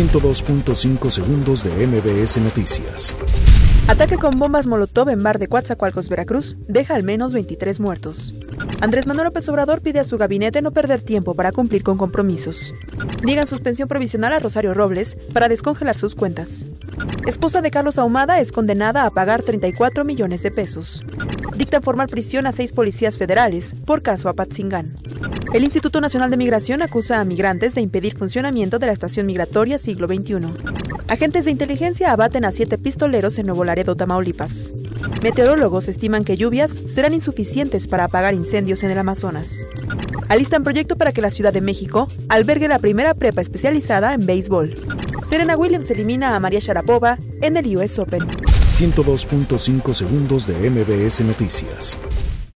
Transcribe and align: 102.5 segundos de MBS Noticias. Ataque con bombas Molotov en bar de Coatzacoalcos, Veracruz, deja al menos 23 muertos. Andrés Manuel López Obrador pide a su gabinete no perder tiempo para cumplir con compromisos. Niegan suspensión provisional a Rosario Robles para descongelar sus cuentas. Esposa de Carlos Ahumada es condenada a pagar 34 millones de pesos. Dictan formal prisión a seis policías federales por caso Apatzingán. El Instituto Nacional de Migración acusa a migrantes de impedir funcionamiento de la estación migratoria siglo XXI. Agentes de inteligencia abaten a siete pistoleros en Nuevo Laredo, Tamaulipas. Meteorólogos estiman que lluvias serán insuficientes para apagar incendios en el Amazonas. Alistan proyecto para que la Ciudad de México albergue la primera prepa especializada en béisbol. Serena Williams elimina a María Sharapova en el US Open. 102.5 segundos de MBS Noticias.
102.5 0.00 1.10
segundos 1.10 1.62
de 1.62 1.86
MBS 1.86 2.38
Noticias. 2.38 3.14
Ataque 3.86 4.16
con 4.16 4.38
bombas 4.38 4.66
Molotov 4.66 5.10
en 5.10 5.22
bar 5.22 5.38
de 5.38 5.46
Coatzacoalcos, 5.46 6.08
Veracruz, 6.08 6.56
deja 6.68 6.94
al 6.94 7.02
menos 7.02 7.34
23 7.34 7.80
muertos. 7.80 8.32
Andrés 8.80 9.06
Manuel 9.06 9.26
López 9.26 9.48
Obrador 9.48 9.82
pide 9.82 10.00
a 10.00 10.04
su 10.04 10.18
gabinete 10.18 10.62
no 10.62 10.70
perder 10.70 11.02
tiempo 11.02 11.34
para 11.34 11.52
cumplir 11.52 11.82
con 11.82 11.98
compromisos. 11.98 12.72
Niegan 13.22 13.46
suspensión 13.46 13.88
provisional 13.88 14.32
a 14.32 14.38
Rosario 14.38 14.74
Robles 14.74 15.16
para 15.32 15.48
descongelar 15.48 15.96
sus 15.96 16.14
cuentas. 16.14 16.64
Esposa 17.26 17.60
de 17.60 17.70
Carlos 17.70 17.98
Ahumada 17.98 18.40
es 18.40 18.52
condenada 18.52 19.04
a 19.04 19.10
pagar 19.10 19.42
34 19.42 20.04
millones 20.04 20.42
de 20.42 20.50
pesos. 20.50 21.04
Dictan 21.56 21.82
formal 21.82 22.08
prisión 22.08 22.46
a 22.46 22.52
seis 22.52 22.72
policías 22.72 23.18
federales 23.18 23.74
por 23.84 24.02
caso 24.02 24.28
Apatzingán. 24.28 24.94
El 25.52 25.64
Instituto 25.64 26.00
Nacional 26.00 26.30
de 26.30 26.36
Migración 26.36 26.80
acusa 26.80 27.20
a 27.20 27.24
migrantes 27.24 27.74
de 27.74 27.80
impedir 27.80 28.16
funcionamiento 28.16 28.78
de 28.78 28.86
la 28.86 28.92
estación 28.92 29.26
migratoria 29.26 29.78
siglo 29.78 30.06
XXI. 30.06 30.38
Agentes 31.08 31.44
de 31.44 31.50
inteligencia 31.50 32.12
abaten 32.12 32.44
a 32.44 32.52
siete 32.52 32.78
pistoleros 32.78 33.38
en 33.38 33.46
Nuevo 33.46 33.64
Laredo, 33.64 33.96
Tamaulipas. 33.96 34.72
Meteorólogos 35.22 35.88
estiman 35.88 36.24
que 36.24 36.36
lluvias 36.36 36.70
serán 36.88 37.14
insuficientes 37.14 37.88
para 37.88 38.04
apagar 38.04 38.32
incendios 38.32 38.49
en 38.52 38.90
el 38.90 38.98
Amazonas. 38.98 39.66
Alistan 40.28 40.64
proyecto 40.64 40.96
para 40.96 41.12
que 41.12 41.20
la 41.20 41.30
Ciudad 41.30 41.52
de 41.52 41.60
México 41.60 42.08
albergue 42.28 42.68
la 42.68 42.78
primera 42.78 43.14
prepa 43.14 43.40
especializada 43.40 44.12
en 44.12 44.26
béisbol. 44.26 44.74
Serena 45.28 45.56
Williams 45.56 45.90
elimina 45.90 46.34
a 46.34 46.40
María 46.40 46.58
Sharapova 46.60 47.18
en 47.42 47.56
el 47.56 47.76
US 47.76 47.98
Open. 47.98 48.20
102.5 48.20 49.92
segundos 49.92 50.46
de 50.46 50.70
MBS 50.70 51.20
Noticias. 51.20 51.98